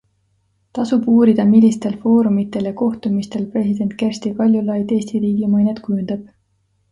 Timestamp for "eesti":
4.97-5.23